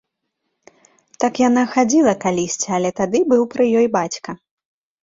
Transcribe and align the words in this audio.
Так 1.25 1.33
яна 1.47 1.63
хадзіла 1.75 2.13
калісьці, 2.27 2.69
але 2.79 2.89
тады 3.03 3.25
быў 3.31 3.43
пры 3.55 3.63
ёй 3.85 3.93
бацька. 3.99 4.31